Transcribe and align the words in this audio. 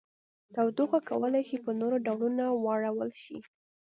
تودوخه 0.53 0.99
کولی 1.09 1.43
شي 1.49 1.57
په 1.65 1.71
نورو 1.79 1.97
ډولونو 2.05 2.45
واړول 2.65 3.11
شي. 3.23 3.37